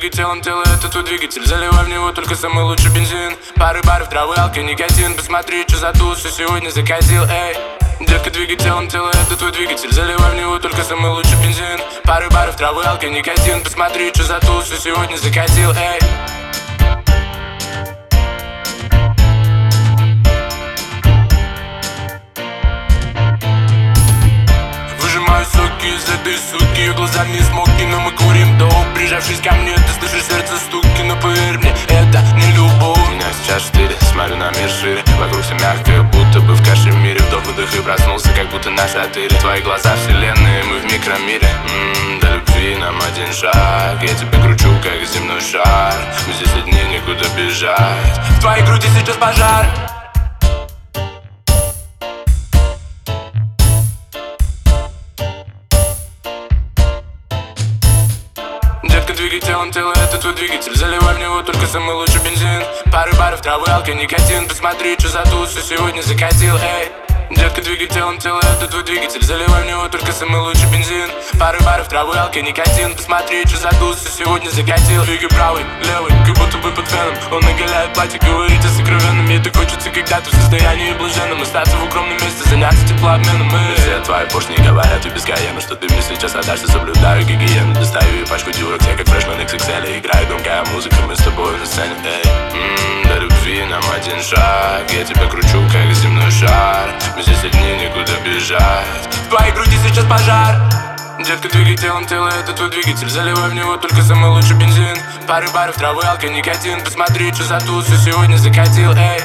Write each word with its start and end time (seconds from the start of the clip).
двигателем 0.00 0.40
тело 0.40 0.62
это 0.62 0.88
твой 0.88 1.04
двигатель. 1.04 1.46
Заливай 1.46 1.84
в 1.84 1.88
него 1.88 2.10
только 2.12 2.34
самый 2.34 2.64
лучший 2.64 2.90
бензин. 2.90 3.36
Пары 3.56 3.82
баров, 3.82 4.08
травы, 4.08 4.34
алки, 4.36 4.58
никотин. 4.58 5.14
Посмотри, 5.14 5.62
что 5.68 5.76
за 5.76 5.92
тусу 5.92 6.30
сегодня 6.30 6.70
закатил, 6.70 7.24
эй. 7.24 7.54
Детка, 8.00 8.30
двигателем 8.30 8.88
тело 8.88 9.10
это 9.10 9.36
твой 9.36 9.52
двигатель. 9.52 9.92
Заливай 9.92 10.32
в 10.32 10.36
него 10.36 10.58
только 10.58 10.82
самый 10.84 11.10
лучший 11.10 11.36
бензин. 11.42 11.80
Пары 12.04 12.30
баров, 12.30 12.56
травы, 12.56 12.82
алки, 12.84 13.06
никотин. 13.06 13.62
Посмотри, 13.62 14.08
что 14.14 14.24
за 14.24 14.40
тусу 14.40 14.76
сегодня 14.76 15.16
закатил, 15.16 15.70
эй 15.72 16.39
Соки 25.80 25.94
из 25.94 26.04
этой 26.04 26.36
суки 26.36 26.80
Ее 26.80 26.92
глаза 26.92 27.24
не 27.26 27.40
смоки, 27.40 27.84
но 27.90 28.00
мы 28.00 28.10
курим 28.12 28.58
доп 28.58 28.72
Прижавшись 28.94 29.40
ко 29.40 29.52
мне, 29.52 29.74
ты 29.74 29.92
слышишь 29.98 30.26
сердце 30.26 30.56
стуки 30.58 31.02
Но 31.04 31.16
поверь 31.16 31.58
мне, 31.58 31.74
это 31.88 32.22
не 32.34 32.52
любовь. 32.52 32.98
У 32.98 33.10
меня 33.12 33.26
сейчас 33.42 33.62
четыре, 33.64 33.96
смотрю 34.12 34.36
на 34.36 34.50
мир 34.50 34.68
шире. 34.68 35.02
Вокруг 35.18 35.42
все 35.42 35.54
мягкое, 35.54 36.02
будто 36.02 36.40
бы 36.40 36.54
в 36.54 36.64
кашемире 36.64 37.20
Вдох, 37.20 37.44
выдох 37.44 37.74
и 37.74 37.80
проснулся, 37.80 38.28
как 38.34 38.50
будто 38.50 38.70
на 38.70 38.86
шатыре 38.88 39.34
Твои 39.40 39.62
глаза 39.62 39.94
вселенные, 39.96 40.64
мы 40.64 40.80
в 40.80 40.84
микромире. 40.84 41.48
М-м, 41.48 42.20
До 42.20 42.34
любви 42.34 42.76
нам 42.76 42.96
один 43.00 43.32
шаг. 43.32 44.02
Я 44.02 44.14
тебя 44.14 44.42
кручу, 44.42 44.70
как 44.82 45.06
земной 45.06 45.40
шар. 45.40 45.94
Мы 46.26 46.34
здесь 46.34 46.52
одни, 46.52 46.82
никуда 46.94 47.26
бежать. 47.36 48.20
В 48.36 48.40
твоей 48.40 48.62
груди 48.64 48.88
сейчас 48.98 49.16
пожар 49.16 49.89
Детка, 59.20 59.36
двигателем 59.36 59.70
тело 59.70 59.92
это 59.92 60.18
твой 60.18 60.34
двигатель. 60.34 60.74
Заливай 60.74 61.14
в 61.14 61.18
него 61.18 61.42
только 61.42 61.66
самый 61.66 61.94
лучший 61.94 62.22
бензин. 62.22 62.62
Пары 62.90 63.12
баров, 63.18 63.42
травы, 63.42 63.66
алка, 63.66 63.92
никотин. 63.92 64.48
Посмотри, 64.48 64.96
что 64.98 65.08
за 65.08 65.22
тусу 65.24 65.60
сегодня 65.60 66.00
закатил, 66.00 66.56
эй 66.56 67.09
Детка, 67.30 67.62
двигателем 67.62 68.18
тело 68.18 68.40
это 68.40 68.66
твой 68.66 68.82
двигатель. 68.82 69.22
Заливай 69.22 69.62
в 69.62 69.66
него 69.66 69.88
только 69.88 70.12
самый 70.12 70.40
лучший 70.40 70.68
бензин. 70.72 71.08
Пары 71.38 71.60
баров, 71.60 71.88
травы, 71.88 72.16
алки, 72.16 72.40
никотин. 72.40 72.94
Посмотри, 72.96 73.46
что 73.46 73.56
за 73.56 73.70
тусу 73.78 74.08
сегодня 74.10 74.50
закатил. 74.50 75.04
Двигай 75.04 75.28
правый, 75.28 75.64
левый, 75.84 76.10
как 76.26 76.36
будто 76.36 76.58
бы 76.58 76.72
под 76.72 76.88
феном. 76.88 77.14
Он 77.30 77.40
наголяет 77.42 77.92
платье, 77.94 78.18
говорит 78.18 78.58
о 78.64 78.68
сокровенном. 78.68 79.28
Ей 79.28 79.38
так 79.38 79.56
хочется 79.56 79.90
когда-то 79.90 80.28
в 80.28 80.34
состоянии 80.34 80.92
блаженном. 80.94 81.40
Остаться 81.40 81.76
в 81.76 81.84
укромном 81.84 82.14
месте, 82.14 82.48
заняться 82.48 82.86
теплообменом. 82.88 83.48
И 83.48 83.80
все 83.80 84.00
твои 84.00 84.26
поршни 84.26 84.56
говорят 84.56 85.06
и 85.06 85.10
без 85.10 85.22
каяна 85.22 85.60
Что 85.60 85.76
ты 85.76 85.86
мне 85.86 86.02
сейчас 86.02 86.34
отдашь, 86.34 86.62
я 86.62 86.66
соблюдаю 86.66 87.24
гигиену. 87.24 87.74
Достаю 87.74 88.22
и 88.22 88.26
пачку 88.26 88.50
дюрок, 88.50 88.82
все 88.82 88.96
как 88.96 89.08
фрешман 89.08 89.38
XXL 89.38 89.98
Играет 89.98 90.28
громкая 90.28 90.64
музыка, 90.72 90.96
мы 91.06 91.14
с 91.14 91.22
тобой 91.22 91.56
на 91.58 91.64
сцене. 91.64 91.94
Эй, 92.04 92.28
м-м, 92.28 93.08
до 93.08 93.18
любви 93.18 93.64
нам 93.66 93.82
один 93.96 94.20
шаг. 94.20 94.90
Я 94.90 95.04
тебя 95.04 95.26
кручу, 95.28 95.62
как 95.72 95.94
земной 95.94 96.30
шар 96.32 96.99
сейчас 99.90 100.04
пожар. 100.04 100.56
Детка, 101.18 101.48
двигателем 101.48 102.06
тело 102.06 102.28
это 102.28 102.52
твой 102.52 102.70
двигатель. 102.70 103.08
Заливай 103.08 103.50
в 103.50 103.54
него 103.54 103.76
только 103.76 104.02
самый 104.02 104.30
лучший 104.30 104.56
бензин. 104.56 104.96
Пары 105.26 105.48
баров, 105.50 105.76
травы, 105.76 106.02
алка, 106.02 106.28
никотин. 106.28 106.82
Посмотри, 106.82 107.32
что 107.32 107.44
за 107.44 107.60
тусу 107.60 107.96
сегодня 107.96 108.36
закатил, 108.36 108.92
эй. 108.92 109.20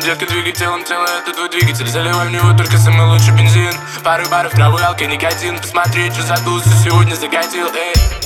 Детка, 0.00 0.26
двигателем 0.26 0.84
тело 0.84 1.06
это 1.06 1.32
твой 1.32 1.48
двигатель. 1.48 1.88
Заливай 1.88 2.28
в 2.28 2.30
него 2.30 2.52
только 2.56 2.78
самый 2.78 3.06
лучший 3.06 3.34
бензин. 3.34 3.74
Пары 4.04 4.26
баров, 4.28 4.52
травы, 4.52 4.80
алка, 4.80 5.06
никотин. 5.06 5.58
Посмотри, 5.58 6.10
что 6.10 6.22
за 6.22 6.36
тусу 6.36 6.68
сегодня 6.84 7.14
закатил, 7.14 7.68
эй 7.74 8.19